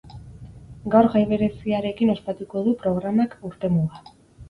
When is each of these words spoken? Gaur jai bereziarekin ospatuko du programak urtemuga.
Gaur 0.95 1.09
jai 1.17 1.21
bereziarekin 1.35 2.15
ospatuko 2.17 2.67
du 2.71 2.77
programak 2.83 3.41
urtemuga. 3.53 4.07